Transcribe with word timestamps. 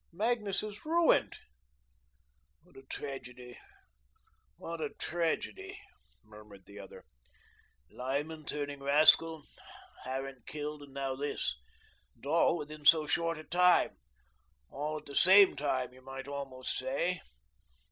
Magnus 0.11 0.63
is 0.63 0.83
ruined." 0.83 1.37
"What 2.63 2.75
a 2.75 2.81
tragedy! 2.81 3.59
what 4.57 4.81
a 4.81 4.89
tragedy!" 4.89 5.79
murmured 6.23 6.65
the 6.65 6.79
other. 6.79 7.05
"Lyman 7.91 8.45
turning 8.45 8.81
rascal, 8.81 9.43
Harran 10.03 10.41
killed, 10.47 10.81
and 10.81 10.95
now 10.95 11.15
this; 11.15 11.55
and 12.15 12.25
all 12.25 12.57
within 12.57 12.83
so 12.83 13.05
short 13.05 13.37
a 13.37 13.43
time 13.43 13.99
all 14.71 14.97
at 14.97 15.05
the 15.05 15.13
SAME 15.15 15.55
time, 15.55 15.93
you 15.93 16.01
might 16.01 16.27
almost 16.27 16.75
say." 16.75 17.21